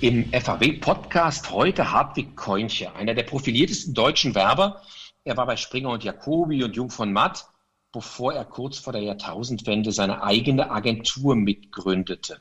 [0.00, 4.80] Im FAW-Podcast heute Hartwig Koinche, einer der profiliertesten deutschen Werber.
[5.24, 7.48] Er war bei Springer und Jacobi und Jung von Matt,
[7.90, 12.40] bevor er kurz vor der Jahrtausendwende seine eigene Agentur mitgründete,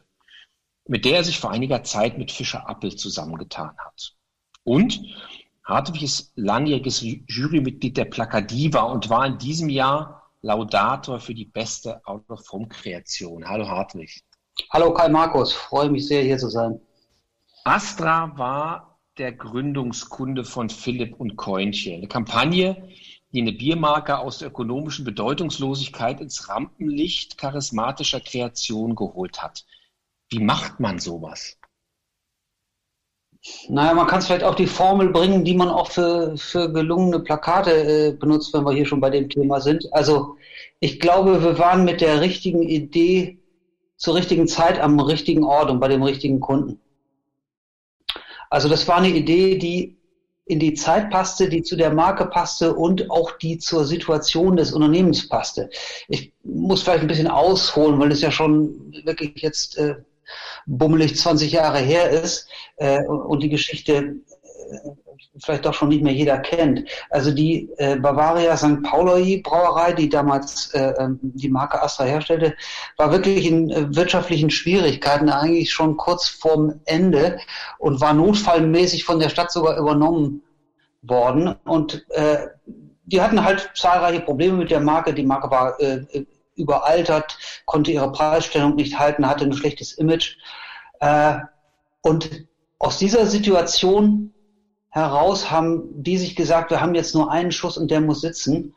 [0.86, 4.14] mit der er sich vor einiger Zeit mit Fischer Appel zusammengetan hat.
[4.64, 5.02] Und
[5.64, 12.06] Hartwig ist langjähriges Jurymitglied der Plakadiva und war in diesem Jahr Laudator für die beste
[12.06, 13.50] Out-of-Home-Kreation.
[13.50, 14.22] Hallo Hartwig.
[14.70, 16.80] Hallo Kai Markus, freue mich sehr hier zu sein.
[17.68, 21.94] Astra war der Gründungskunde von Philipp und Koinche.
[21.94, 22.88] Eine Kampagne,
[23.34, 29.66] die eine Biermarke aus der ökonomischen Bedeutungslosigkeit ins Rampenlicht charismatischer Kreation geholt hat.
[30.30, 31.58] Wie macht man sowas?
[33.68, 37.20] Naja, man kann es vielleicht auch die Formel bringen, die man auch für, für gelungene
[37.20, 39.92] Plakate äh, benutzt, wenn wir hier schon bei dem Thema sind.
[39.92, 40.38] Also
[40.80, 43.40] ich glaube, wir waren mit der richtigen Idee
[43.98, 46.80] zur richtigen Zeit am richtigen Ort und bei dem richtigen Kunden.
[48.50, 49.98] Also das war eine Idee, die
[50.46, 54.72] in die Zeit passte, die zu der Marke passte und auch die zur Situation des
[54.72, 55.70] Unternehmens passte.
[56.08, 59.96] Ich muss vielleicht ein bisschen ausholen, weil es ja schon wirklich jetzt äh,
[60.66, 65.07] bummelig 20 Jahre her ist äh, und die Geschichte äh,
[65.44, 66.88] vielleicht doch schon nicht mehr jeder kennt.
[67.10, 68.84] Also die äh, Bavaria St.
[68.84, 72.56] Pauli Brauerei, die damals äh, ähm, die Marke Astra herstellte,
[72.98, 77.40] war wirklich in äh, wirtschaftlichen Schwierigkeiten eigentlich schon kurz vorm Ende
[77.80, 80.44] und war notfallmäßig von der Stadt sogar übernommen
[81.02, 81.56] worden.
[81.64, 82.48] Und äh,
[83.06, 85.14] die hatten halt zahlreiche Probleme mit der Marke.
[85.14, 90.38] Die Marke war äh, überaltert, konnte ihre Preisstellung nicht halten, hatte ein schlechtes Image.
[91.00, 91.38] Äh,
[92.02, 92.48] und
[92.80, 94.34] aus dieser Situation
[94.90, 98.74] heraus haben die sich gesagt, wir haben jetzt nur einen Schuss und der muss sitzen.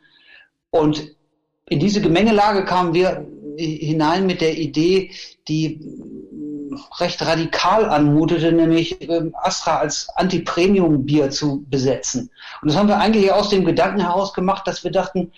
[0.69, 1.15] Und
[1.67, 3.25] in diese Gemengelage kamen wir
[3.57, 5.11] hinein mit der Idee,
[5.47, 5.79] die
[6.99, 12.29] recht radikal anmutete, nämlich ähm, Astra als Anti-Premium-Bier zu besetzen.
[12.61, 15.31] Und das haben wir eigentlich aus dem Gedanken heraus gemacht, dass wir dachten,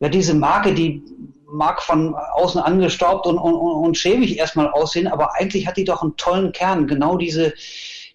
[0.00, 1.02] ja, diese Marke, die
[1.50, 6.02] mag von außen angestaubt und, und, und schäbig erstmal aussehen, aber eigentlich hat die doch
[6.02, 6.86] einen tollen Kern.
[6.86, 7.54] Genau diese,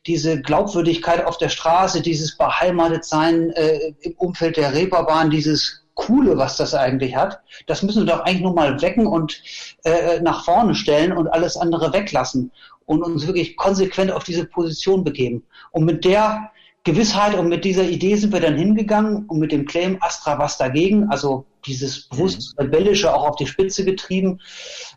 [0.05, 6.57] diese Glaubwürdigkeit auf der Straße, dieses Beheimatetsein äh, im Umfeld der Reeperbahn, dieses Coole, was
[6.57, 9.41] das eigentlich hat, das müssen wir doch eigentlich nur mal wecken und
[9.83, 12.51] äh, nach vorne stellen und alles andere weglassen
[12.85, 15.43] und uns wirklich konsequent auf diese Position begeben.
[15.71, 16.51] Und mit der
[16.83, 20.57] Gewissheit und mit dieser Idee sind wir dann hingegangen und mit dem Claim Astra was
[20.57, 22.65] dagegen, also dieses bewusst mhm.
[22.65, 24.41] rebellische auch auf die Spitze getrieben,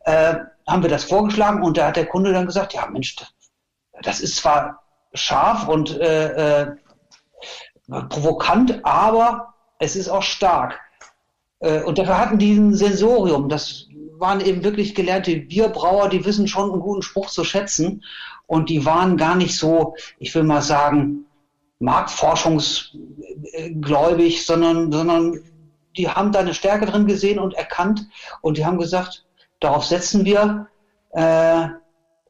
[0.04, 0.34] äh,
[0.66, 3.14] haben wir das vorgeschlagen und da hat der Kunde dann gesagt, ja Mensch,
[4.02, 4.85] das ist zwar
[5.16, 6.76] scharf und äh, äh,
[7.86, 10.78] provokant, aber es ist auch stark.
[11.60, 13.48] Äh, und dafür hatten die ein Sensorium.
[13.48, 13.86] Das
[14.18, 18.02] waren eben wirklich gelernte Bierbrauer, die wissen schon einen guten Spruch zu schätzen.
[18.46, 21.26] Und die waren gar nicht so, ich will mal sagen,
[21.78, 25.40] marktforschungsgläubig, sondern, sondern
[25.96, 28.08] die haben da eine Stärke drin gesehen und erkannt
[28.40, 29.26] und die haben gesagt,
[29.60, 30.68] darauf setzen wir
[31.12, 31.68] äh,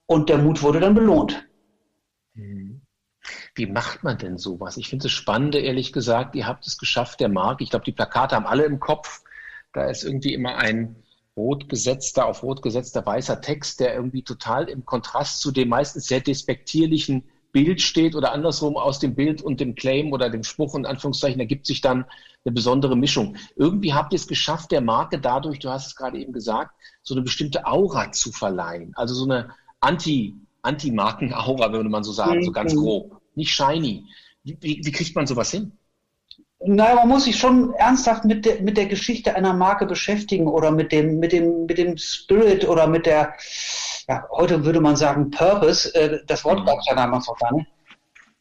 [0.07, 1.47] und der Mut wurde dann belohnt.
[3.57, 4.77] Wie macht man denn sowas?
[4.77, 6.35] Ich finde es spannend, ehrlich gesagt.
[6.37, 7.63] Ihr habt es geschafft, der Markt.
[7.63, 9.23] Ich glaube, die Plakate haben alle im Kopf.
[9.73, 10.97] Da ist irgendwie immer ein
[11.39, 16.07] rot gesetzter, auf rot gesetzter weißer Text, der irgendwie total im Kontrast zu dem meistens
[16.07, 20.75] sehr despektierlichen Bild steht oder andersrum aus dem Bild und dem Claim oder dem Spruch
[20.75, 22.05] und Anführungszeichen ergibt sich dann
[22.45, 23.37] eine besondere Mischung.
[23.55, 27.15] Irgendwie habt ihr es geschafft, der Marke dadurch, du hast es gerade eben gesagt, so
[27.15, 28.93] eine bestimmte Aura zu verleihen.
[28.97, 34.05] Also so eine Anti, Anti-Marken-Aura, würde man so sagen, so ganz grob nicht shiny.
[34.43, 35.73] Wie, wie, kriegt man sowas hin?
[36.61, 40.71] Naja, man muss sich schon ernsthaft mit der, mit der Geschichte einer Marke beschäftigen oder
[40.71, 43.35] mit dem, mit dem, mit dem Spirit oder mit der,
[44.09, 45.95] ja, heute würde man sagen Purpose.
[45.95, 47.67] Äh, das Wort gab es ja damals noch gar nicht.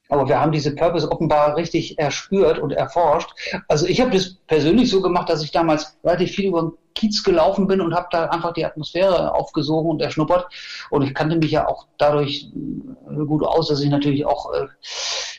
[0.10, 3.32] Aber wir haben diese Purpose offenbar richtig erspürt und erforscht.
[3.68, 7.24] Also ich habe das persönlich so gemacht, dass ich damals relativ viel über den Kiez
[7.24, 10.48] gelaufen bin und habe da einfach die Atmosphäre aufgesogen und erschnuppert.
[10.90, 14.68] Und ich kannte mich ja auch dadurch äh, gut aus, dass ich natürlich auch äh,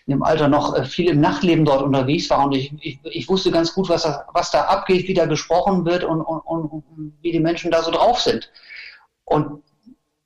[0.07, 2.45] in dem Alter noch äh, viel im Nachtleben dort unterwegs war.
[2.45, 5.85] Und ich, ich, ich wusste ganz gut, was da, was da abgeht, wie da gesprochen
[5.85, 8.51] wird und, und, und wie die Menschen da so drauf sind.
[9.25, 9.63] Und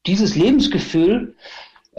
[0.07, 1.37] dieses Lebensgefühl,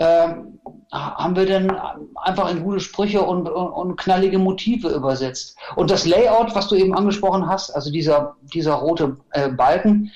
[0.01, 1.71] haben wir dann
[2.15, 5.57] einfach in gute Sprüche und, und, und, knallige Motive übersetzt.
[5.75, 10.12] Und das Layout, was du eben angesprochen hast, also dieser, dieser rote äh, Balken,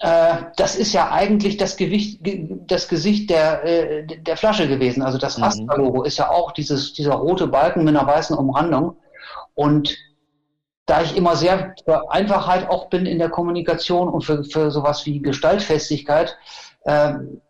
[0.00, 2.20] äh, das ist ja eigentlich das, Gewicht,
[2.66, 5.02] das Gesicht der, äh, der Flasche gewesen.
[5.02, 5.44] Also das mhm.
[5.44, 8.96] Astra-Logo ist ja auch dieses, dieser rote Balken mit einer weißen Umrandung.
[9.54, 9.96] Und
[10.86, 15.04] da ich immer sehr für Einfachheit auch bin in der Kommunikation und für, für sowas
[15.04, 16.36] wie Gestaltfestigkeit,
[16.86, 17.40] ähm,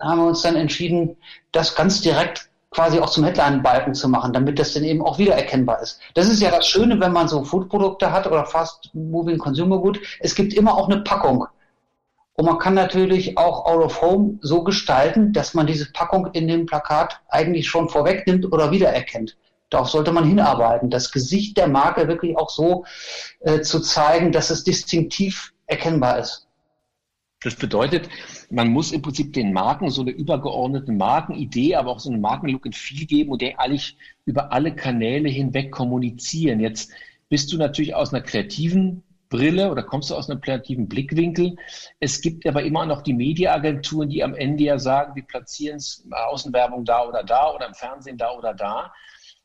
[0.00, 1.16] haben wir uns dann entschieden,
[1.52, 5.34] das ganz direkt quasi auch zum Headline-Balken zu machen, damit das dann eben auch wieder
[5.34, 6.00] erkennbar ist.
[6.14, 10.00] Das ist ja das Schöne, wenn man so Foodprodukte hat oder Fast Moving Consumer Good.
[10.20, 11.46] Es gibt immer auch eine Packung.
[12.34, 16.48] Und man kann natürlich auch Out of Home so gestalten, dass man diese Packung in
[16.48, 19.36] dem Plakat eigentlich schon vorwegnimmt oder wiedererkennt.
[19.68, 22.84] Darauf sollte man hinarbeiten, das Gesicht der Marke wirklich auch so
[23.40, 26.48] äh, zu zeigen, dass es distinktiv erkennbar ist.
[27.42, 28.08] Das bedeutet,
[28.50, 32.66] man muss im Prinzip den Marken so eine übergeordnete Markenidee, aber auch so eine Markenlook
[32.66, 33.96] in viel geben und der eigentlich
[34.26, 36.60] über alle Kanäle hinweg kommunizieren.
[36.60, 36.92] Jetzt
[37.30, 41.56] bist du natürlich aus einer kreativen Brille oder kommst du aus einem kreativen Blickwinkel.
[41.98, 46.06] Es gibt aber immer noch die Mediaagenturen, die am Ende ja sagen, wir platzieren es
[46.10, 48.92] Außenwerbung da oder da oder im Fernsehen da oder da.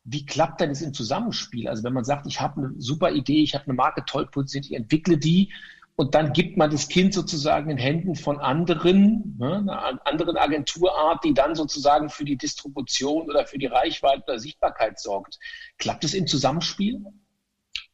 [0.04, 1.70] Wie klappt denn das im Zusammenspiel?
[1.70, 4.72] Also wenn man sagt, ich habe eine super Idee, ich habe eine Marke toll positioniert,
[4.72, 5.52] ich entwickle die
[5.98, 11.24] und dann gibt man das Kind sozusagen in Händen von anderen, ne, einer anderen Agenturart,
[11.24, 15.40] die dann sozusagen für die Distribution oder für die Reichweite oder Sichtbarkeit sorgt.
[15.78, 17.06] Klappt es im Zusammenspiel?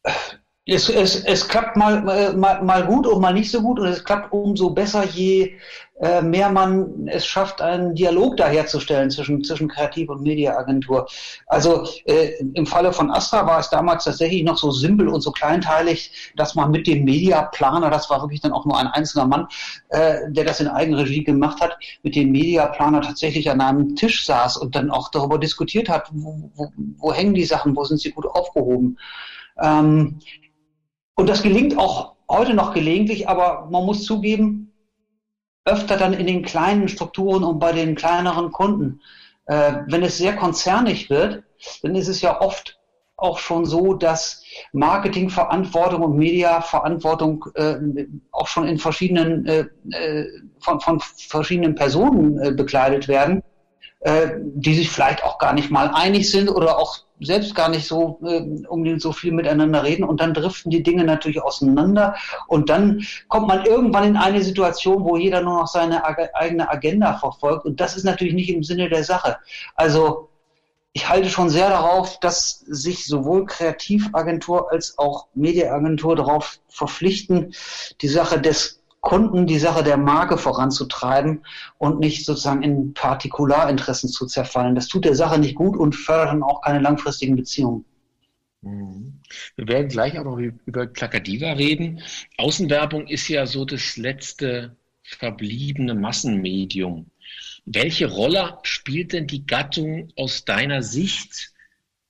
[0.64, 2.02] Es, es, es klappt mal,
[2.36, 5.56] mal, mal gut und mal nicht so gut und es klappt umso besser, je
[6.00, 11.08] äh, mehr man es schafft, einen Dialog da herzustellen zwischen, zwischen Kreativ- und Mediaagentur.
[11.48, 15.32] Also äh, im Falle von Astra war es damals tatsächlich noch so simpel und so
[15.32, 19.48] kleinteilig, dass man mit dem Mediaplaner, das war wirklich dann auch nur ein einzelner Mann,
[19.88, 24.58] äh, der das in Eigenregie gemacht hat, mit dem Mediaplaner tatsächlich an einem Tisch saß
[24.58, 28.12] und dann auch darüber diskutiert hat, wo, wo, wo hängen die Sachen, wo sind sie
[28.12, 28.96] gut aufgehoben.
[29.60, 30.20] Ähm,
[31.14, 34.72] und das gelingt auch heute noch gelegentlich, aber man muss zugeben,
[35.64, 39.00] öfter dann in den kleinen Strukturen und bei den kleineren Kunden.
[39.46, 41.44] Äh, wenn es sehr konzernig wird,
[41.82, 42.78] dann ist es ja oft
[43.16, 44.42] auch schon so, dass
[44.72, 47.76] Marketingverantwortung und Mediaverantwortung äh,
[48.32, 50.26] auch schon in verschiedenen äh, äh
[50.58, 53.42] von, von verschiedenen Personen äh, bekleidet werden,
[54.00, 57.86] äh, die sich vielleicht auch gar nicht mal einig sind oder auch selbst gar nicht
[57.86, 60.04] so äh, unbedingt so viel miteinander reden.
[60.04, 62.16] Und dann driften die Dinge natürlich auseinander.
[62.46, 66.04] Und dann kommt man irgendwann in eine Situation, wo jeder nur noch seine
[66.34, 67.64] eigene Agenda verfolgt.
[67.64, 69.36] Und das ist natürlich nicht im Sinne der Sache.
[69.74, 70.28] Also
[70.94, 77.54] ich halte schon sehr darauf, dass sich sowohl Kreativagentur als auch Mediaagentur darauf verpflichten,
[78.02, 81.44] die Sache des Kunden die Sache der Marke voranzutreiben
[81.76, 84.76] und nicht sozusagen in Partikularinteressen zu zerfallen.
[84.76, 87.84] Das tut der Sache nicht gut und fördert dann auch keine langfristigen Beziehungen.
[88.62, 89.14] Mhm.
[89.56, 92.00] Wir werden gleich auch noch über Plakadiva reden.
[92.38, 97.10] Außenwerbung ist ja so das letzte verbliebene Massenmedium.
[97.64, 101.52] Welche Rolle spielt denn die Gattung aus deiner Sicht,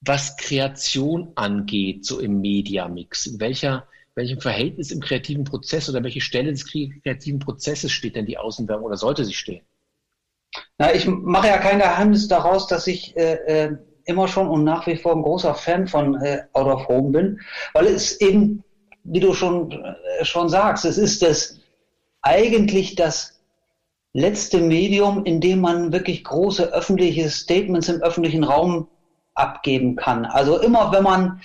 [0.03, 3.25] was Kreation angeht, so im Mediamix?
[3.25, 8.26] In welcher welchem Verhältnis im kreativen Prozess oder welche Stelle des kreativen Prozesses steht denn
[8.26, 9.64] die Außenwerbung oder sollte sie stehen?
[10.79, 14.87] Na, ich mache ja kein Geheimnis daraus, dass ich äh, äh, immer schon und nach
[14.87, 17.41] wie vor ein großer Fan von äh, Out of Home bin,
[17.73, 18.62] weil es eben,
[19.05, 21.58] wie du schon, äh, schon sagst, es ist das
[22.20, 23.41] eigentlich das
[24.12, 28.88] letzte Medium, in dem man wirklich große öffentliche Statements im öffentlichen Raum
[29.35, 30.26] abgeben kann.
[30.26, 31.41] Also immer, wenn man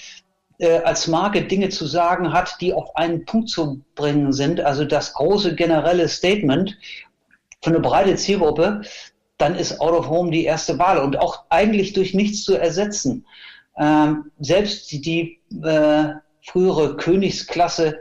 [0.59, 4.85] äh, als Marke Dinge zu sagen hat, die auf einen Punkt zu bringen sind, also
[4.85, 6.77] das große generelle Statement
[7.61, 8.81] für eine breite Zielgruppe,
[9.37, 13.25] dann ist Out of Home die erste Wahl und auch eigentlich durch nichts zu ersetzen.
[13.77, 16.13] Ähm, selbst die, äh,
[16.47, 17.99] frühere Königsklasse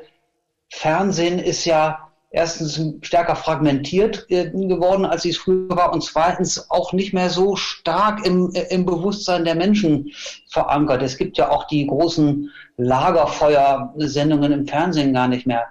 [0.71, 2.06] Fernsehen ist ja
[2.37, 7.57] erstens stärker fragmentiert äh, geworden, als es früher war, und zweitens auch nicht mehr so
[7.57, 10.13] stark im, äh, im Bewusstsein der Menschen
[10.51, 11.03] verankert.
[11.03, 15.65] Es gibt ja auch die großen Lagerfeuersendungen im Fernsehen gar nicht mehr.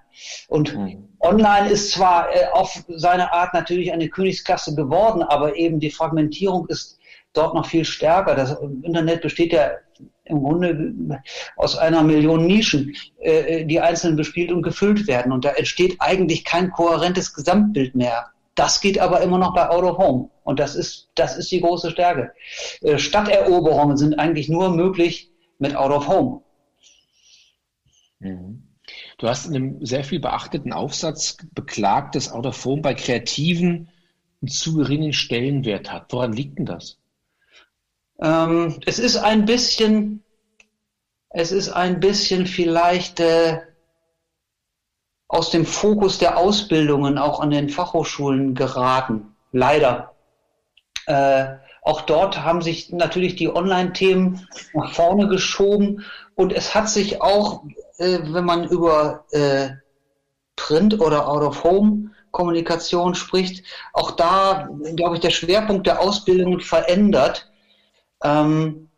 [0.47, 1.07] Und mhm.
[1.19, 6.65] online ist zwar äh, auf seine Art natürlich eine Königsklasse geworden, aber eben die Fragmentierung
[6.67, 6.97] ist
[7.33, 8.33] dort noch viel stärker.
[8.33, 9.69] Das Internet besteht ja
[10.25, 11.21] im Grunde
[11.55, 15.31] aus einer Million Nischen, äh, die einzeln bespielt und gefüllt werden.
[15.31, 18.31] Und da entsteht eigentlich kein kohärentes Gesamtbild mehr.
[18.55, 20.29] Das geht aber immer noch bei Out of Home.
[20.43, 22.33] Und das ist, das ist die große Stärke.
[22.81, 26.41] Äh, Stadteroberungen sind eigentlich nur möglich mit Out of Home.
[28.19, 28.63] Mhm.
[29.17, 33.89] Du hast in einem sehr viel beachteten Aufsatz beklagt, dass Out of Home bei Kreativen
[34.41, 36.11] einen zu geringen Stellenwert hat.
[36.11, 36.97] Woran liegt denn das?
[38.19, 40.23] Ähm, es ist ein bisschen,
[41.29, 43.61] es ist ein bisschen vielleicht äh,
[45.27, 49.35] aus dem Fokus der Ausbildungen auch an den Fachhochschulen geraten.
[49.51, 50.13] Leider.
[51.07, 56.03] Äh, auch dort haben sich natürlich die Online-Themen nach vorne geschoben
[56.35, 57.63] und es hat sich auch,
[57.97, 59.69] äh, wenn man über äh,
[60.55, 66.59] Print oder Out of Home Kommunikation spricht, auch da, glaube ich, der Schwerpunkt der Ausbildung
[66.59, 67.49] verändert.
[68.25, 68.89] Ähm,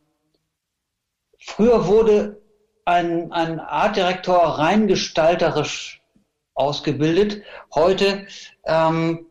[1.37, 2.41] früher wurde
[2.85, 6.01] ein, ein Artdirektor rein gestalterisch
[6.53, 7.43] ausgebildet.
[7.75, 8.25] Heute
[8.65, 9.25] ähm,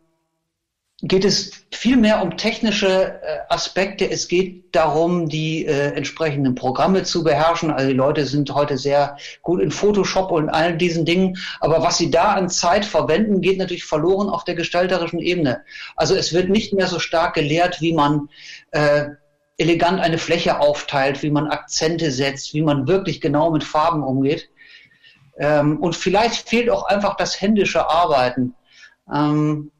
[1.00, 4.10] geht es viel mehr um technische äh, Aspekte.
[4.10, 7.70] Es geht darum, die äh, entsprechenden Programme zu beherrschen.
[7.70, 11.38] Also die Leute sind heute sehr gut in Photoshop und all diesen Dingen.
[11.60, 15.62] Aber was sie da an Zeit verwenden, geht natürlich verloren auf der gestalterischen Ebene.
[15.96, 18.28] Also es wird nicht mehr so stark gelehrt, wie man
[18.72, 19.06] äh,
[19.58, 24.50] elegant eine Fläche aufteilt, wie man Akzente setzt, wie man wirklich genau mit Farben umgeht.
[25.38, 28.54] Ähm, und vielleicht fehlt auch einfach das händische Arbeiten.
[29.12, 29.70] Ähm,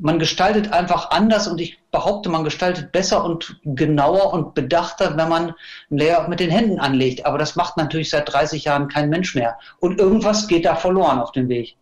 [0.00, 5.28] man gestaltet einfach anders und ich behaupte, man gestaltet besser und genauer und bedachter, wenn
[5.28, 5.54] man
[5.90, 7.26] ein Layout mit den Händen anlegt.
[7.26, 9.58] Aber das macht natürlich seit 30 Jahren kein Mensch mehr.
[9.80, 11.76] Und irgendwas geht da verloren auf dem Weg.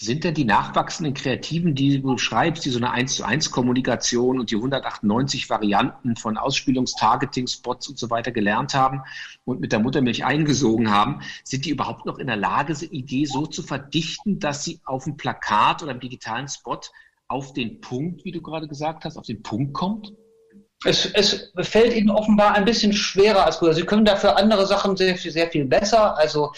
[0.00, 4.38] Sind denn die nachwachsenden Kreativen, die du schreibst, die so eine 1 zu 1 Kommunikation
[4.38, 9.02] und die 198 Varianten von Ausspielungs-, Targeting, Spots und so weiter gelernt haben
[9.44, 13.24] und mit der Muttermilch eingesogen haben, sind die überhaupt noch in der Lage, diese Idee
[13.24, 16.80] so zu verdichten, dass sie auf dem Plakat oder im digitalen Spot
[17.26, 20.12] auf den Punkt, wie du gerade gesagt hast, auf den Punkt kommt?
[20.84, 23.74] Es, es fällt ihnen offenbar ein bisschen schwerer als früher.
[23.74, 26.16] Sie können dafür andere Sachen sehr, sehr viel besser.
[26.16, 26.52] Also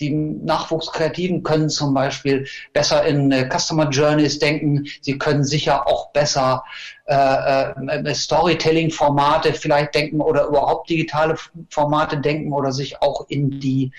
[0.00, 4.86] die Nachwuchskreativen können zum Beispiel besser in äh, Customer Journeys denken.
[5.02, 6.64] Sie können sicher auch besser
[7.04, 11.36] äh, äh, Storytelling-Formate vielleicht denken oder überhaupt digitale
[11.68, 13.92] Formate denken oder sich auch in die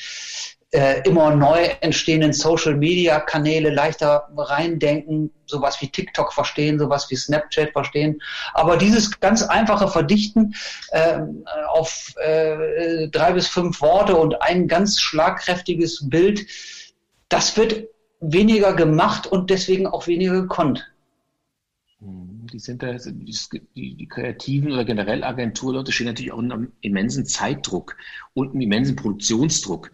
[0.71, 8.21] äh, immer neu entstehenden Social-Media-Kanäle leichter reindenken, sowas wie TikTok verstehen, sowas wie Snapchat verstehen.
[8.53, 10.55] Aber dieses ganz einfache Verdichten
[10.89, 11.19] äh,
[11.69, 16.45] auf äh, drei bis fünf Worte und ein ganz schlagkräftiges Bild,
[17.29, 17.87] das wird
[18.19, 20.85] weniger gemacht und deswegen auch weniger gekonnt.
[21.99, 26.71] Hm, die sind da, die, die Kreativen oder generell Agenturleute stehen natürlich auch unter einem
[26.81, 27.97] immensen Zeitdruck
[28.33, 29.91] und einem immensen Produktionsdruck.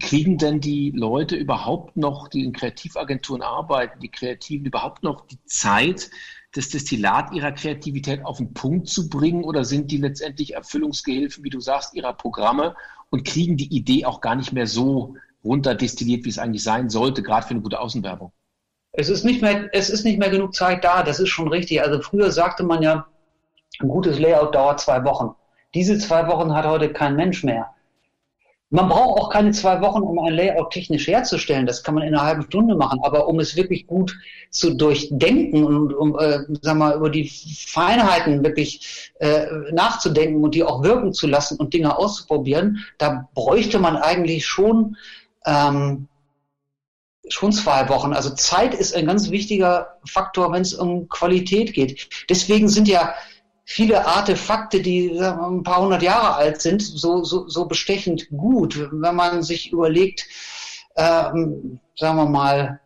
[0.00, 5.38] Kriegen denn die Leute überhaupt noch, die in Kreativagenturen arbeiten, die Kreativen überhaupt noch die
[5.44, 6.10] Zeit,
[6.52, 11.50] das Destillat ihrer Kreativität auf den Punkt zu bringen oder sind die letztendlich Erfüllungsgehilfen, wie
[11.50, 12.74] du sagst, ihrer Programme
[13.10, 17.22] und kriegen die Idee auch gar nicht mehr so runterdestilliert, wie es eigentlich sein sollte,
[17.22, 18.32] gerade für eine gute Außenwerbung?
[18.92, 21.82] Es ist nicht mehr, es ist nicht mehr genug Zeit da, das ist schon richtig.
[21.82, 23.06] Also früher sagte man ja,
[23.80, 25.34] ein gutes Layout dauert zwei Wochen.
[25.74, 27.70] Diese zwei Wochen hat heute kein Mensch mehr.
[28.68, 31.66] Man braucht auch keine zwei Wochen, um ein Layout technisch herzustellen.
[31.66, 33.00] Das kann man in einer halben Stunde machen.
[33.02, 34.16] Aber um es wirklich gut
[34.50, 40.64] zu durchdenken und um, äh, sag mal, über die Feinheiten wirklich äh, nachzudenken und die
[40.64, 44.96] auch wirken zu lassen und Dinge auszuprobieren, da bräuchte man eigentlich schon
[45.44, 46.08] ähm,
[47.28, 48.12] schon zwei Wochen.
[48.12, 52.08] Also Zeit ist ein ganz wichtiger Faktor, wenn es um Qualität geht.
[52.28, 53.14] Deswegen sind ja
[53.64, 58.88] viele Artefakte, die ein paar hundert Jahre alt sind, so, so, so bestechend gut.
[58.90, 60.26] Wenn man sich überlegt,
[60.96, 62.80] ähm, sagen wir mal,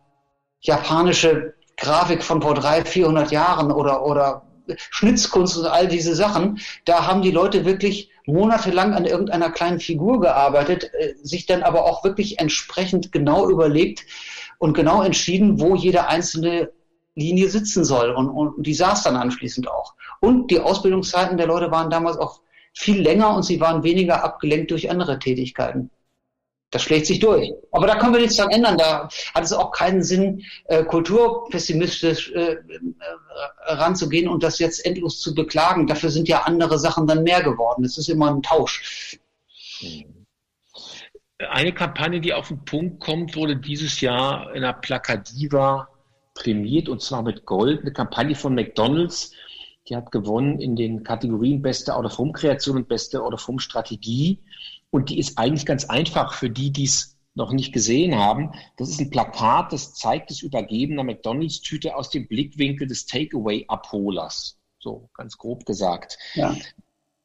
[0.61, 4.43] japanische Grafik von vor drei, vierhundert Jahren oder, oder
[4.91, 10.19] Schnitzkunst und all diese Sachen, da haben die Leute wirklich monatelang an irgendeiner kleinen Figur
[10.19, 14.05] gearbeitet, äh, sich dann aber auch wirklich entsprechend genau überlegt
[14.59, 16.69] und genau entschieden, wo jede einzelne
[17.15, 18.11] Linie sitzen soll.
[18.11, 19.95] Und, und die saß dann anschließend auch.
[20.19, 22.41] Und die Ausbildungszeiten der Leute waren damals auch
[22.73, 25.89] viel länger und sie waren weniger abgelenkt durch andere Tätigkeiten.
[26.71, 27.53] Das schlägt sich durch.
[27.71, 28.77] Aber da können wir nichts dran ändern.
[28.77, 32.59] Da hat es auch keinen Sinn, äh, kulturpessimistisch äh, äh,
[33.67, 35.87] ranzugehen und das jetzt endlos zu beklagen.
[35.87, 37.85] Dafür sind ja andere Sachen dann mehr geworden.
[37.85, 39.17] Es ist immer ein Tausch.
[41.37, 45.87] Eine Kampagne, die auf den Punkt kommt, wurde dieses Jahr in der Plakadiva
[46.33, 47.81] prämiert und zwar mit Gold.
[47.81, 49.31] Eine Kampagne von McDonalds.
[49.87, 54.39] Die hat gewonnen in den Kategorien beste Out-of-Home-Kreation und beste Out-of-Home-Strategie.
[54.89, 58.51] Und die ist eigentlich ganz einfach für die, die es noch nicht gesehen haben.
[58.77, 64.57] Das ist ein Plakat, das zeigt das Übergeben einer McDonalds-Tüte aus dem Blickwinkel des Takeaway-Abholers.
[64.79, 66.17] So ganz grob gesagt.
[66.33, 66.55] Ja.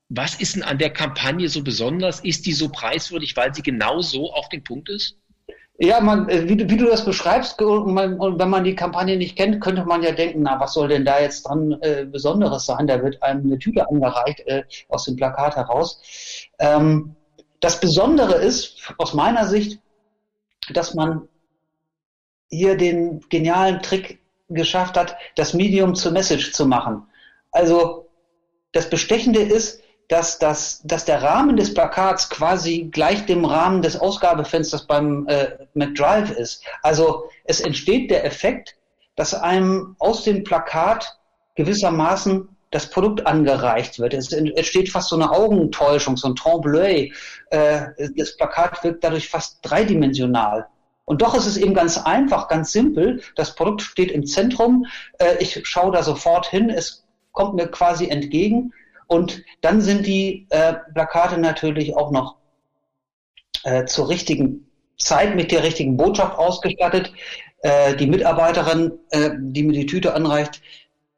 [0.08, 2.20] Was ist denn an der Kampagne so besonders?
[2.20, 5.16] Ist die so preiswürdig, weil sie genau so auf den Punkt ist?
[5.78, 9.16] Ja, man, äh, wie, du, wie du das beschreibst, man, und, wenn man die Kampagne
[9.16, 12.66] nicht kennt, könnte man ja denken, na, was soll denn da jetzt dran äh, Besonderes
[12.66, 12.86] sein?
[12.86, 16.00] Da wird einem eine Tüte angereicht äh, aus dem Plakat heraus.
[16.58, 17.16] Ähm,
[17.62, 19.80] das Besondere ist aus meiner Sicht,
[20.74, 21.28] dass man
[22.50, 27.06] hier den genialen Trick geschafft hat, das Medium zur Message zu machen.
[27.52, 28.08] Also
[28.72, 33.98] das Bestechende ist, dass, das, dass der Rahmen des Plakats quasi gleich dem Rahmen des
[33.98, 36.64] Ausgabefensters beim äh, McDrive ist.
[36.82, 38.76] Also es entsteht der Effekt,
[39.14, 41.16] dass einem aus dem Plakat
[41.54, 44.14] gewissermaßen das Produkt angereicht wird.
[44.14, 47.12] Es entsteht fast so eine Augentäuschung, so ein Trompe-l'œil.
[47.50, 50.66] Äh, das Plakat wirkt dadurch fast dreidimensional.
[51.04, 53.22] Und doch ist es eben ganz einfach, ganz simpel.
[53.36, 54.86] Das Produkt steht im Zentrum.
[55.18, 56.70] Äh, ich schaue da sofort hin.
[56.70, 58.72] Es kommt mir quasi entgegen.
[59.06, 62.36] Und dann sind die äh, Plakate natürlich auch noch
[63.86, 64.66] zur richtigen
[64.98, 67.12] Zeit mit der richtigen Botschaft ausgestattet.
[68.00, 68.98] Die Mitarbeiterin,
[69.38, 70.60] die mir die Tüte anreicht,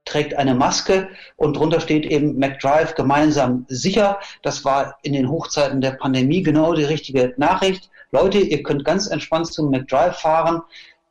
[0.05, 4.19] trägt eine Maske und drunter steht eben McDrive gemeinsam sicher.
[4.43, 7.91] Das war in den Hochzeiten der Pandemie genau die richtige Nachricht.
[8.13, 10.63] Leute, ihr könnt ganz entspannt zum McDrive fahren.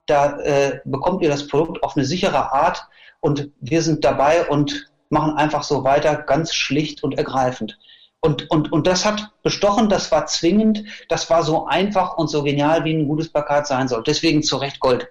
[0.05, 2.85] Da äh, bekommt ihr das Produkt auf eine sichere Art
[3.19, 7.77] und wir sind dabei und machen einfach so weiter, ganz schlicht und ergreifend.
[8.19, 12.43] Und, und, und das hat bestochen, das war zwingend, das war so einfach und so
[12.43, 14.03] genial, wie ein gutes Plakat sein soll.
[14.03, 15.07] Deswegen zu Recht Gold.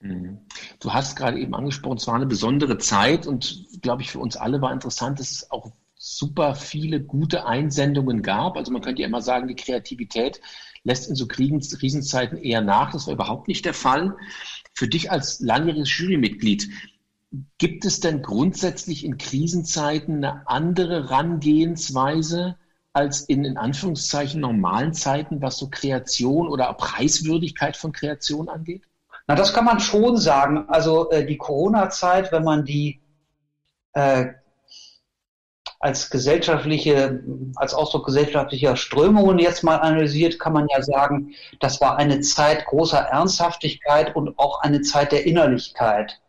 [0.00, 0.40] Mhm.
[0.80, 4.36] Du hast gerade eben angesprochen, es war eine besondere Zeit und glaube ich für uns
[4.36, 8.56] alle war interessant, dass es auch super viele gute Einsendungen gab.
[8.56, 10.40] Also man könnte ja immer sagen, die Kreativität
[10.82, 12.92] lässt in so Krisenzeiten eher nach.
[12.92, 14.16] Das war überhaupt nicht der Fall.
[14.72, 16.70] Für dich als langjähriges Jurymitglied,
[17.58, 22.56] Gibt es denn grundsätzlich in Krisenzeiten eine andere Herangehensweise
[22.92, 28.82] als in, in Anführungszeichen normalen Zeiten, was so Kreation oder Preiswürdigkeit von Kreation angeht?
[29.30, 30.64] Na, das kann man schon sagen.
[30.66, 32.98] Also äh, die Corona-Zeit, wenn man die
[33.92, 34.26] äh,
[35.78, 37.22] als gesellschaftliche,
[37.54, 42.66] als Ausdruck gesellschaftlicher Strömungen jetzt mal analysiert, kann man ja sagen, das war eine Zeit
[42.66, 46.20] großer Ernsthaftigkeit und auch eine Zeit der Innerlichkeit.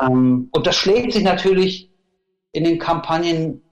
[0.00, 1.90] Ähm, und das schlägt sich natürlich
[2.52, 3.64] in den Kampagnen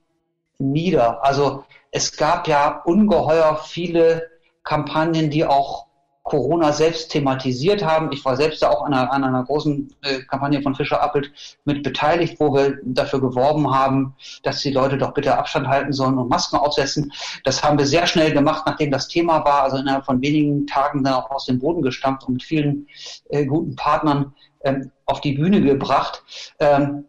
[0.57, 1.23] nieder.
[1.23, 4.29] Also es gab ja ungeheuer viele
[4.65, 5.85] Kampagnen, die auch
[6.25, 8.11] Corona selbst thematisiert haben.
[8.11, 11.31] Ich war selbst da auch an einer, an einer großen äh, Kampagne von Fischer Appelt
[11.65, 16.17] mit beteiligt, wo wir dafür geworben haben, dass die Leute doch bitte Abstand halten sollen
[16.17, 17.13] und Masken aufsetzen.
[17.43, 21.03] Das haben wir sehr schnell gemacht, nachdem das Thema war, also innerhalb von wenigen Tagen
[21.03, 22.87] dann auch aus dem Boden gestampft und mit vielen
[23.29, 24.33] äh, guten Partnern
[24.63, 26.23] ähm, auf die Bühne gebracht.
[26.57, 27.05] Ähm,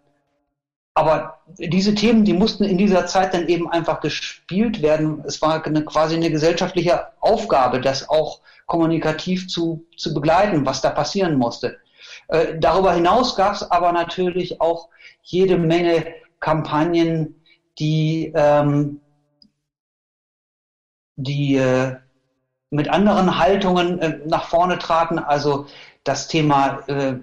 [0.92, 5.22] aber diese Themen, die mussten in dieser Zeit dann eben einfach gespielt werden.
[5.26, 10.90] Es war eine, quasi eine gesellschaftliche Aufgabe, das auch kommunikativ zu, zu begleiten, was da
[10.90, 11.78] passieren musste.
[12.28, 14.88] Äh, darüber hinaus gab es aber natürlich auch
[15.22, 16.06] jede Menge
[16.40, 17.40] Kampagnen,
[17.78, 19.00] die, ähm,
[21.16, 21.96] die äh,
[22.70, 25.18] mit anderen Haltungen äh, nach vorne traten.
[25.18, 25.66] Also
[26.04, 27.16] das Thema äh,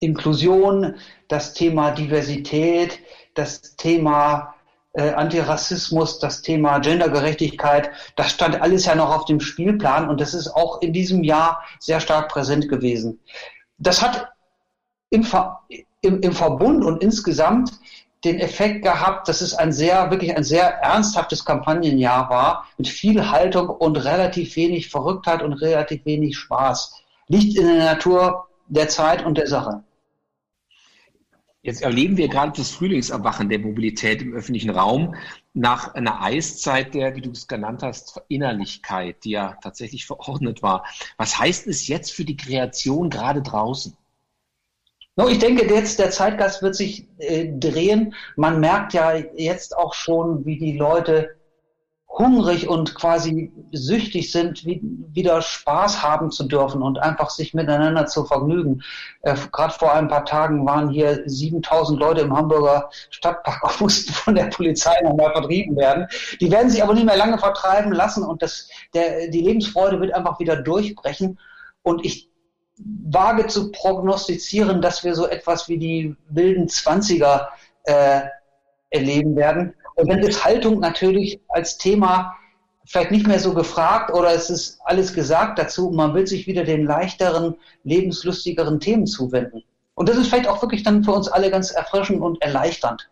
[0.00, 0.96] Inklusion,
[1.28, 3.00] das Thema Diversität,
[3.34, 4.53] das Thema
[4.94, 10.34] äh, Antirassismus, das Thema Gendergerechtigkeit, das stand alles ja noch auf dem Spielplan und das
[10.34, 13.20] ist auch in diesem Jahr sehr stark präsent gewesen.
[13.78, 14.28] Das hat
[15.10, 15.60] im, Ver
[16.00, 17.72] im, im Verbund und insgesamt
[18.24, 23.30] den Effekt gehabt, dass es ein sehr, wirklich ein sehr ernsthaftes Kampagnenjahr war, mit viel
[23.30, 27.02] Haltung und relativ wenig Verrücktheit und relativ wenig Spaß.
[27.28, 29.82] Liegt in der Natur der Zeit und der Sache.
[31.64, 35.14] Jetzt erleben wir gerade das Frühlingserwachen der Mobilität im öffentlichen Raum
[35.54, 40.84] nach einer Eiszeit der, wie du es genannt hast, Innerlichkeit, die ja tatsächlich verordnet war.
[41.16, 43.96] Was heißt es jetzt für die Kreation gerade draußen?
[45.16, 48.14] No, ich denke, jetzt der Zeitgeist wird sich äh, drehen.
[48.36, 51.34] Man merkt ja jetzt auch schon, wie die Leute
[52.16, 54.80] hungrig und quasi süchtig sind, wie,
[55.12, 58.82] wieder Spaß haben zu dürfen und einfach sich miteinander zu vergnügen.
[59.22, 64.12] Äh, Gerade vor ein paar Tagen waren hier 7000 Leute im Hamburger Stadtpark und mussten
[64.12, 66.06] von der Polizei nochmal vertrieben werden.
[66.40, 70.14] Die werden sich aber nicht mehr lange vertreiben lassen und das, der, die Lebensfreude wird
[70.14, 71.38] einfach wieder durchbrechen.
[71.82, 72.30] Und ich
[72.78, 77.50] wage zu prognostizieren, dass wir so etwas wie die wilden Zwanziger
[77.84, 78.22] äh,
[78.90, 82.36] erleben werden und dann ist Haltung natürlich als Thema
[82.86, 85.90] vielleicht nicht mehr so gefragt oder es ist alles gesagt dazu.
[85.90, 89.62] Man will sich wieder den leichteren, lebenslustigeren Themen zuwenden.
[89.94, 93.08] Und das ist vielleicht auch wirklich dann für uns alle ganz erfrischend und erleichternd.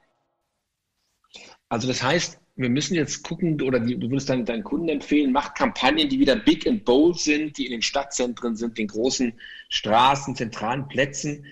[1.68, 5.54] Also das heißt, wir müssen jetzt gucken, oder du würdest dann deinen Kunden empfehlen, macht
[5.54, 9.32] Kampagnen, die wieder big and bold sind, die in den Stadtzentren sind, den großen
[9.70, 11.46] Straßen, zentralen Plätzen,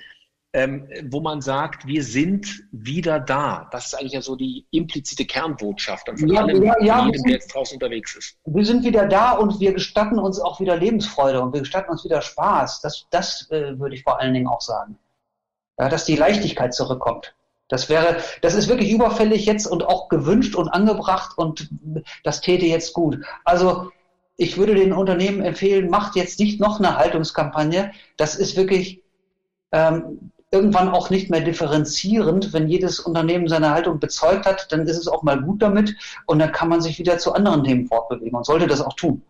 [0.53, 3.69] ähm, wo man sagt, wir sind wieder da.
[3.71, 7.33] Das ist eigentlich ja so die implizite Kernbotschaft von ja, allem, ja, ja, jedem, der
[7.35, 8.37] jetzt draußen unterwegs ist.
[8.45, 12.05] Wir sind wieder da und wir gestatten uns auch wieder Lebensfreude und wir gestatten uns
[12.05, 12.81] wieder Spaß.
[12.81, 14.99] Das, das äh, würde ich vor allen Dingen auch sagen.
[15.79, 17.35] Ja, dass die Leichtigkeit zurückkommt.
[17.69, 21.71] Das wäre, das ist wirklich überfällig jetzt und auch gewünscht und angebracht und
[22.25, 23.25] das täte jetzt gut.
[23.45, 23.93] Also
[24.37, 27.93] ich würde den Unternehmen empfehlen, macht jetzt nicht noch eine Haltungskampagne.
[28.17, 29.05] Das ist wirklich
[29.71, 32.53] ähm, irgendwann auch nicht mehr differenzierend.
[32.53, 35.95] Wenn jedes Unternehmen seine Haltung bezeugt hat, dann ist es auch mal gut damit
[36.27, 39.23] und dann kann man sich wieder zu anderen Themen fortbewegen und sollte das auch tun.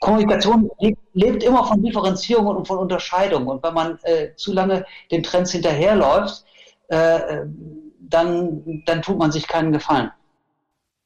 [0.00, 0.70] Kommunikation
[1.14, 3.46] lebt immer von Differenzierung und von Unterscheidung.
[3.46, 6.44] Und wenn man äh, zu lange den Trends hinterherläuft,
[6.88, 7.46] äh,
[8.00, 10.10] dann, dann tut man sich keinen Gefallen.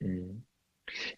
[0.01, 0.43] Mhm.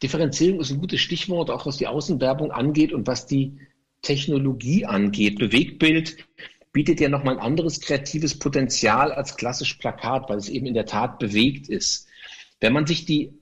[0.03, 3.59] Differenzierung ist ein gutes Stichwort, auch was die Außenwerbung angeht und was die
[4.03, 5.39] Technologie angeht.
[5.39, 6.17] Bewegtbild
[6.79, 10.87] bietet ja nochmal ein anderes kreatives Potenzial als klassisch Plakat, weil es eben in der
[10.87, 12.07] Tat bewegt ist.
[12.61, 13.33] Wenn man sich die,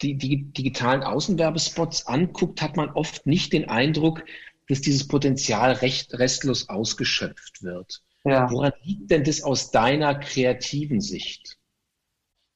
[0.00, 4.24] die, die digitalen Außenwerbespots anguckt, hat man oft nicht den Eindruck,
[4.66, 8.00] dass dieses Potenzial recht restlos ausgeschöpft wird.
[8.24, 8.50] Ja.
[8.50, 11.58] Woran liegt denn das aus deiner kreativen Sicht?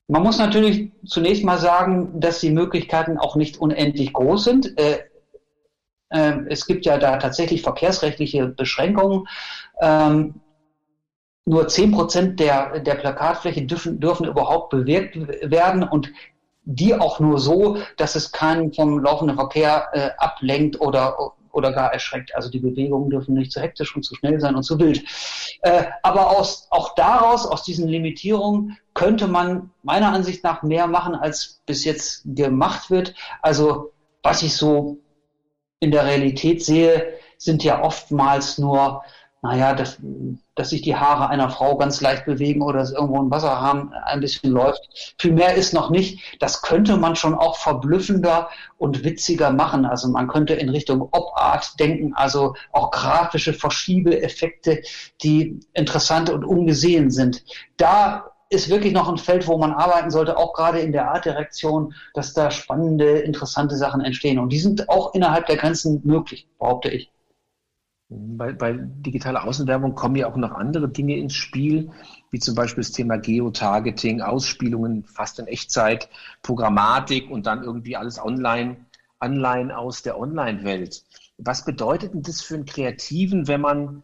[0.07, 4.79] Man muss natürlich zunächst mal sagen, dass die Möglichkeiten auch nicht unendlich groß sind.
[4.79, 5.01] Äh,
[6.11, 9.27] äh, es gibt ja da tatsächlich verkehrsrechtliche Beschränkungen.
[9.81, 10.41] Ähm,
[11.49, 15.17] nur 10 Prozent der, der Plakatfläche dürfen, dürfen überhaupt bewirkt
[15.51, 16.13] werden und
[16.65, 21.17] die auch nur so, dass es keinen vom laufenden Verkehr äh, ablenkt oder,
[21.53, 22.35] oder gar erschreckt.
[22.35, 25.03] Also die Bewegungen dürfen nicht zu hektisch und zu schnell sein und zu wild.
[25.63, 31.15] Äh, aber aus, auch daraus, aus diesen Limitierungen, könnte man meiner Ansicht nach mehr machen,
[31.15, 33.15] als bis jetzt gemacht wird.
[33.41, 34.99] Also was ich so
[35.81, 39.03] in der Realität sehe, sind ja oftmals nur
[39.49, 39.99] naja, dass,
[40.57, 44.21] dass sich die Haare einer Frau ganz leicht bewegen oder dass irgendwo ein Wasserhahn ein
[44.21, 45.15] bisschen läuft.
[45.19, 46.37] Viel mehr ist noch nicht.
[46.39, 49.87] Das könnte man schon auch verblüffender und witziger machen.
[49.87, 54.83] Also man könnte in Richtung Op-Art denken, also auch grafische Verschiebeeffekte,
[55.23, 57.43] die interessant und ungesehen sind.
[57.79, 61.95] Da ist wirklich noch ein Feld, wo man arbeiten sollte, auch gerade in der Artdirektion,
[62.13, 64.39] dass da spannende, interessante Sachen entstehen.
[64.39, 67.11] Und die sind auch innerhalb der Grenzen möglich, behaupte ich.
[68.11, 71.91] Bei, bei digitaler Außenwerbung kommen ja auch noch andere Dinge ins Spiel,
[72.31, 76.09] wie zum Beispiel das Thema Geotargeting, Ausspielungen fast in Echtzeit,
[76.43, 78.87] Programmatik und dann irgendwie alles online,
[79.19, 81.05] Anleihen aus der Online-Welt.
[81.37, 84.03] Was bedeutet denn das für einen Kreativen, wenn man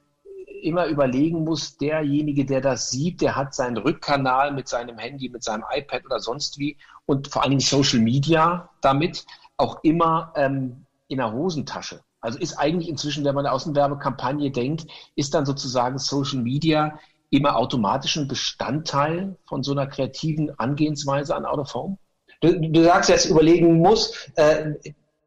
[0.62, 5.42] immer überlegen muss, derjenige, der das sieht, der hat seinen Rückkanal mit seinem Handy, mit
[5.42, 9.24] seinem iPad oder sonst wie und vor allen Dingen Social Media damit
[9.56, 12.03] auch immer ähm, in der Hosentasche.
[12.24, 17.56] Also ist eigentlich inzwischen, wenn man eine Außenwerbekampagne denkt, ist dann sozusagen Social Media immer
[17.56, 21.98] automatisch ein Bestandteil von so einer kreativen Angehensweise an Out of Home?
[22.40, 24.30] Du, du sagst jetzt, überlegen muss.
[24.36, 24.72] Äh,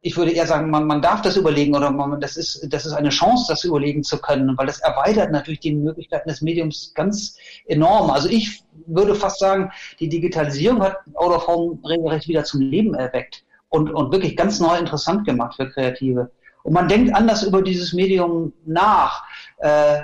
[0.02, 2.94] ich würde eher sagen, man, man darf das überlegen oder man, das, ist, das ist
[2.94, 7.38] eine Chance, das überlegen zu können, weil das erweitert natürlich die Möglichkeiten des Mediums ganz
[7.66, 8.10] enorm.
[8.10, 12.96] Also ich würde fast sagen, die Digitalisierung hat Out of Home regelrecht wieder zum Leben
[12.96, 16.32] erweckt und, und wirklich ganz neu interessant gemacht für Kreative.
[16.68, 19.24] Und man denkt anders über dieses Medium nach.
[19.60, 20.02] Äh,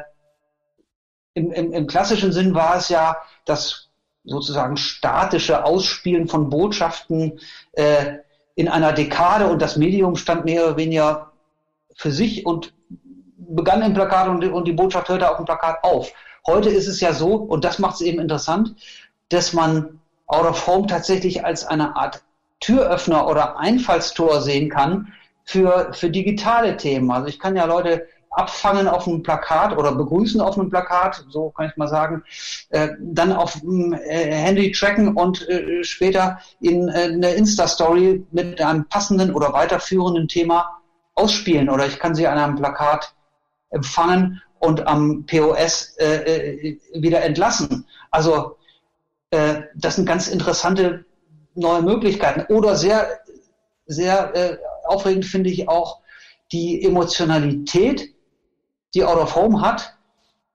[1.34, 3.89] im, im, Im klassischen Sinn war es ja das
[4.23, 7.41] sozusagen statische Ausspielen von Botschaften
[7.73, 8.19] äh,
[8.56, 11.34] in einer Dekade und das Medium stand mehr oder weniger
[11.97, 12.73] für sich und
[13.36, 16.13] begann im Plakat und die, und die Botschaft hörte auf dem Plakat auf.
[16.47, 18.73] Heute ist es ja so, und das macht es eben interessant,
[19.28, 22.23] dass man Out of Home tatsächlich als eine Art
[22.62, 25.12] Türöffner oder Einfallstor sehen kann,
[25.43, 27.12] für, für digitale Themen.
[27.12, 31.51] Also ich kann ja Leute abfangen auf einem Plakat oder begrüßen auf einem Plakat, so
[31.51, 32.23] kann ich mal sagen,
[32.69, 38.60] äh, dann auf dem äh, Handy tracken und äh, später in äh, eine Insta-Story mit
[38.60, 40.82] einem passenden oder weiterführenden Thema
[41.15, 41.69] ausspielen.
[41.69, 43.13] Oder ich kann sie an einem Plakat
[43.69, 47.86] empfangen und am POS äh, äh, wieder entlassen.
[48.12, 48.58] Also
[49.32, 51.06] äh, das sind ganz interessante
[51.56, 52.51] neue Möglichkeiten.
[52.53, 53.19] Oder sehr,
[53.86, 56.00] sehr äh, aufregend finde ich auch
[56.52, 58.13] die Emotionalität,
[58.93, 59.98] die Out of Home hat,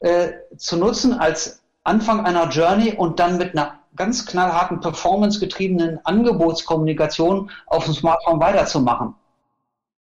[0.01, 7.51] äh, zu nutzen als Anfang einer Journey und dann mit einer ganz knallharten performance-getriebenen Angebotskommunikation
[7.67, 9.15] auf dem Smartphone weiterzumachen.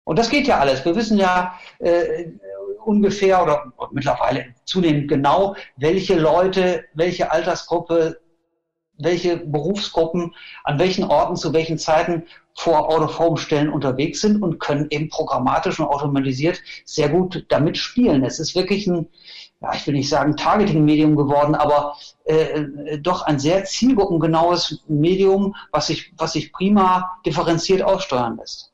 [0.04, 0.84] Und das geht ja alles.
[0.84, 2.26] Wir wissen ja äh,
[2.84, 8.20] ungefähr oder mittlerweile zunehmend genau, welche Leute, welche Altersgruppe,
[8.98, 12.24] welche Berufsgruppen an welchen Orten zu welchen Zeiten
[12.56, 18.24] vor Out-of-Home-Stellen unterwegs sind und können eben programmatisch und automatisiert sehr gut damit spielen.
[18.24, 19.08] Es ist wirklich ein,
[19.60, 25.56] ja, ich will nicht sagen Targeting-Medium geworden, aber äh, äh, doch ein sehr zielgruppengenaues Medium,
[25.72, 28.72] was sich, was sich prima differenziert aussteuern lässt.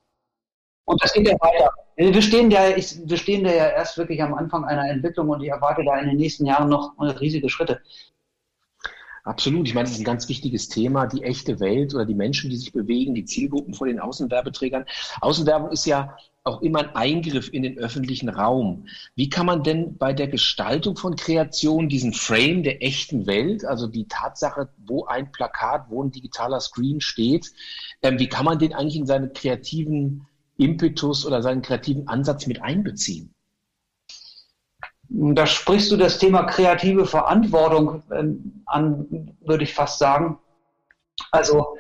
[0.85, 1.73] Und das geht ja weiter.
[1.97, 5.43] Wir stehen, ja, ich, wir stehen da ja erst wirklich am Anfang einer Entwicklung und
[5.43, 7.81] ich erwarte da in den nächsten Jahren noch riesige Schritte.
[9.25, 9.69] Absolut.
[9.69, 12.57] Ich meine, das ist ein ganz wichtiges Thema, die echte Welt oder die Menschen, die
[12.57, 14.85] sich bewegen, die Zielgruppen vor den Außenwerbeträgern.
[15.21, 18.87] Außenwerbung ist ja auch immer ein Eingriff in den öffentlichen Raum.
[19.15, 23.87] Wie kann man denn bei der Gestaltung von Kreation diesen Frame der echten Welt, also
[23.87, 27.53] die Tatsache, wo ein Plakat, wo ein digitaler Screen steht,
[28.03, 32.63] ähm, wie kann man den eigentlich in seinen kreativen Impetus oder seinen kreativen Ansatz mit
[32.63, 33.35] einbeziehen?
[35.13, 40.39] Da sprichst du das Thema kreative Verantwortung ähm, an, würde ich fast sagen.
[41.33, 41.77] Also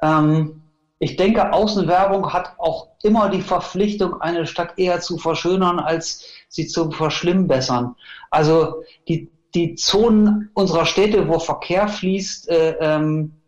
[0.00, 0.62] ähm,
[0.98, 6.66] ich denke, Außenwerbung hat auch immer die Verpflichtung, eine Stadt eher zu verschönern, als sie
[6.66, 7.96] zu verschlimmbessern.
[8.30, 13.39] Also die, die Zonen unserer Städte, wo Verkehr fließt, äh, ähm,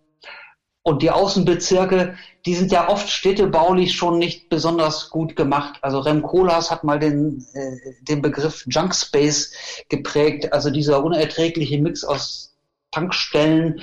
[0.85, 5.79] und die Außenbezirke, die sind ja oft städtebaulich schon nicht besonders gut gemacht.
[5.83, 9.53] Also Rem Koolhaas hat mal den, äh, den Begriff Junk Space
[9.89, 12.53] geprägt, also dieser unerträgliche Mix aus
[12.91, 13.81] Tankstellen,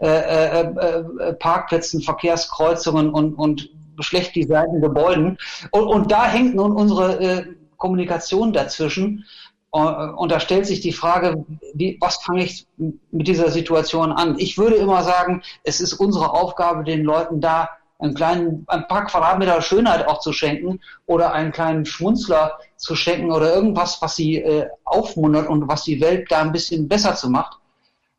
[0.00, 5.38] äh, äh, äh, Parkplätzen, Verkehrskreuzungen und, und schlecht designten Gebäuden.
[5.70, 9.24] Und, und da hängt nun unsere äh, Kommunikation dazwischen.
[9.72, 14.38] Äh, und da stellt sich die Frage, wie, was fange ich mit dieser Situation an?
[14.38, 19.06] Ich würde immer sagen, es ist unsere Aufgabe, den Leuten da einen kleinen, ein paar
[19.06, 24.38] Quadratmeter Schönheit auch zu schenken oder einen kleinen Schmunzler zu schenken oder irgendwas, was sie
[24.38, 27.58] äh, aufmuntert und was die Welt da ein bisschen besser zu macht,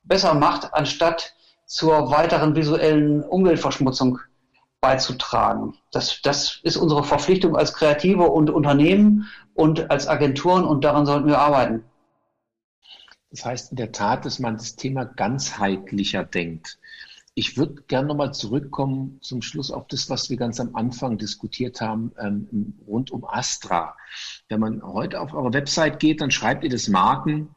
[0.04, 1.36] besser macht, anstatt
[1.66, 4.20] zur weiteren visuellen Umweltverschmutzung
[4.84, 5.76] beizutragen.
[5.92, 11.28] Das, das ist unsere Verpflichtung als Kreative und Unternehmen und als Agenturen und daran sollten
[11.28, 11.86] wir arbeiten.
[13.32, 16.80] Das heißt in der Tat, dass man das Thema ganzheitlicher denkt.
[17.34, 21.80] Ich würde gerne nochmal zurückkommen zum Schluss auf das, was wir ganz am Anfang diskutiert
[21.80, 23.96] haben, ähm, rund um Astra.
[24.50, 27.56] Wenn man heute auf eure Website geht, dann schreibt ihr, dass Marken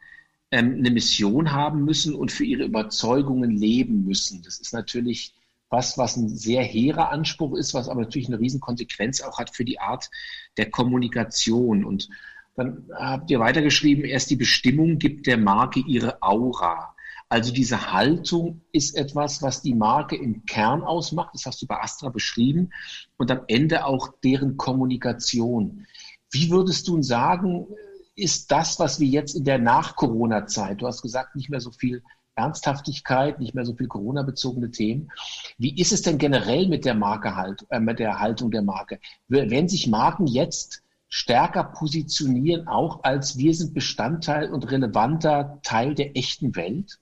[0.52, 4.42] ähm, eine Mission haben müssen und für ihre Überzeugungen leben müssen.
[4.44, 5.34] Das ist natürlich
[5.76, 9.64] was, was ein sehr hehrer Anspruch ist, was aber natürlich eine Riesenkonsequenz auch hat für
[9.64, 10.10] die Art
[10.56, 11.84] der Kommunikation.
[11.84, 12.08] Und
[12.56, 16.94] dann habt ihr weitergeschrieben, erst die Bestimmung gibt der Marke ihre Aura.
[17.28, 21.34] Also diese Haltung ist etwas, was die Marke im Kern ausmacht.
[21.34, 22.70] Das hast du bei Astra beschrieben.
[23.18, 25.86] Und am Ende auch deren Kommunikation.
[26.30, 27.66] Wie würdest du sagen,
[28.14, 32.02] ist das, was wir jetzt in der Nach-Corona-Zeit, du hast gesagt, nicht mehr so viel
[32.36, 35.10] Ernsthaftigkeit, nicht mehr so viel Corona-bezogene Themen.
[35.58, 39.00] Wie ist es denn generell mit der Marke halt, äh, mit der Haltung der Marke?
[39.28, 46.16] Wenn sich Marken jetzt stärker positionieren, auch als wir sind Bestandteil und relevanter Teil der
[46.16, 46.98] echten Welt?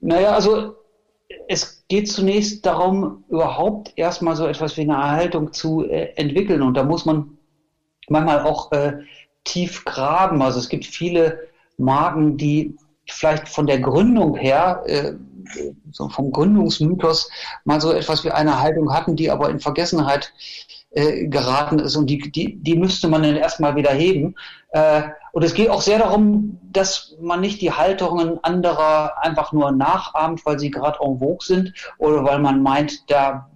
[0.00, 0.76] Naja, also
[1.48, 6.62] es geht zunächst darum, überhaupt erstmal so etwas wie eine Erhaltung zu äh, entwickeln.
[6.62, 7.38] Und da muss man
[8.08, 8.98] manchmal auch äh,
[9.44, 10.42] tief graben.
[10.42, 12.76] Also es gibt viele Marken, die
[13.12, 15.12] vielleicht von der Gründung her, äh,
[15.90, 17.30] so vom Gründungsmythos,
[17.64, 20.32] mal so etwas wie eine Haltung hatten, die aber in Vergessenheit
[20.90, 24.34] äh, geraten ist und die, die, die müsste man dann erstmal wieder heben.
[24.72, 29.72] Äh, und es geht auch sehr darum, dass man nicht die Haltungen anderer einfach nur
[29.72, 33.50] nachahmt, weil sie gerade en vogue sind oder weil man meint, da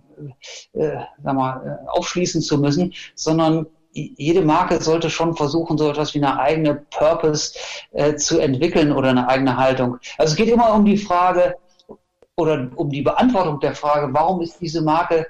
[0.75, 6.15] äh, sag mal, äh, aufschließen zu müssen, sondern jede Marke sollte schon versuchen, so etwas
[6.15, 7.59] wie eine eigene Purpose
[7.93, 9.99] äh, zu entwickeln oder eine eigene Haltung.
[10.19, 11.57] Also es geht immer um die Frage
[12.37, 15.27] oder um die Beantwortung der Frage, warum ist diese Marke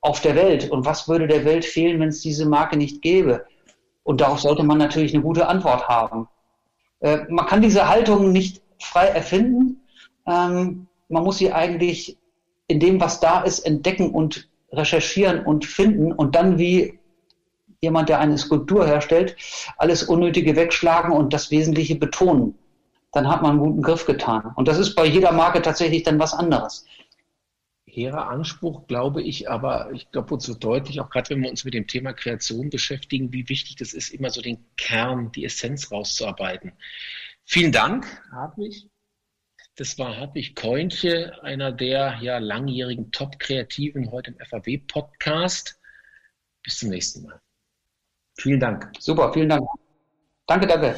[0.00, 3.44] auf der Welt und was würde der Welt fehlen, wenn es diese Marke nicht gäbe?
[4.04, 6.28] Und darauf sollte man natürlich eine gute Antwort haben.
[7.00, 9.80] Äh, man kann diese Haltung nicht frei erfinden.
[10.26, 12.16] Ähm, man muss sie eigentlich
[12.68, 16.95] in dem, was da ist, entdecken und recherchieren und finden und dann wie
[17.80, 19.36] jemand, der eine Skulptur herstellt,
[19.78, 22.54] alles Unnötige wegschlagen und das Wesentliche betonen.
[23.12, 24.52] Dann hat man einen guten Griff getan.
[24.56, 26.84] Und das ist bei jeder Marke tatsächlich dann was anderes.
[27.86, 31.64] Hehrer Anspruch, glaube ich, aber ich glaube, uns wird deutlich, auch gerade wenn wir uns
[31.64, 35.90] mit dem Thema Kreation beschäftigen, wie wichtig das ist, immer so den Kern, die Essenz
[35.90, 36.72] rauszuarbeiten.
[37.44, 38.90] Vielen Dank, Hartwig.
[39.76, 45.78] Das war Hartwig Keunche, einer der ja langjährigen Top-Kreativen heute im FAW-Podcast.
[46.62, 47.40] Bis zum nächsten Mal.
[48.38, 48.90] Vielen Dank.
[48.98, 49.66] Super, vielen Dank.
[50.46, 50.96] Danke, danke.